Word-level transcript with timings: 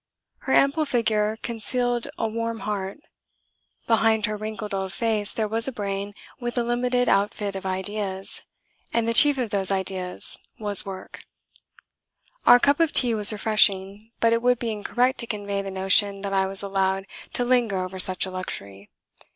Her 0.39 0.53
ample 0.53 0.85
figure 0.85 1.37
concealed 1.43 2.07
a 2.17 2.27
warm 2.27 2.61
heart. 2.61 2.97
Behind 3.85 4.25
her 4.25 4.35
wrinkled 4.35 4.73
old 4.73 4.93
face 4.93 5.31
there 5.31 5.47
was 5.47 5.67
a 5.67 5.71
brain 5.71 6.15
with 6.39 6.57
a 6.57 6.63
limited 6.63 7.07
outfit 7.07 7.55
of 7.55 7.67
ideas 7.67 8.41
and 8.91 9.07
the 9.07 9.13
chief 9.13 9.37
of 9.37 9.51
those 9.51 9.69
ideas 9.69 10.39
was 10.57 10.87
work. 10.87 11.23
Our 12.47 12.57
cup 12.59 12.79
of 12.79 12.91
tea 12.91 13.13
was 13.13 13.31
refreshing, 13.31 14.09
but 14.19 14.33
it 14.33 14.41
would 14.41 14.57
be 14.57 14.71
incorrect 14.71 15.19
to 15.19 15.27
convey 15.27 15.61
the 15.61 15.69
notion 15.69 16.21
that 16.21 16.33
I 16.33 16.47
was 16.47 16.63
allowed 16.63 17.05
to 17.33 17.45
linger 17.45 17.77
over 17.85 17.99
such 17.99 18.25
a 18.25 18.31
luxury. 18.31 18.89